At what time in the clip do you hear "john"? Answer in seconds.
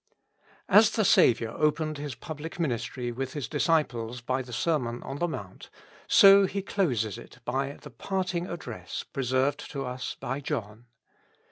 10.39-10.87